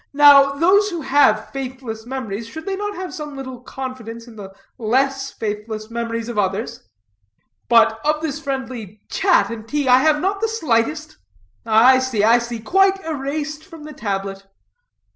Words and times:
Now, 0.13 0.53
those 0.53 0.89
who 0.89 1.01
have 1.01 1.51
faithless 1.51 2.07
memories, 2.07 2.47
should 2.47 2.65
they 2.65 2.75
not 2.75 2.95
have 2.95 3.13
some 3.13 3.35
little 3.35 3.59
confidence 3.61 4.25
in 4.25 4.35
the 4.35 4.51
less 4.79 5.29
faithless 5.31 5.91
memories 5.91 6.27
of 6.27 6.39
others?" 6.39 6.81
"But, 7.69 7.99
of 8.03 8.19
this 8.19 8.39
friendly 8.39 9.01
chat 9.11 9.51
and 9.51 9.67
tea, 9.67 9.87
I 9.87 9.99
have 9.99 10.19
not 10.19 10.41
the 10.41 10.47
slightest" 10.47 11.19
"I 11.67 11.99
see, 11.99 12.23
I 12.23 12.39
see; 12.39 12.59
quite 12.59 12.99
erased 13.05 13.63
from 13.63 13.83
the 13.83 13.93
tablet. 13.93 14.43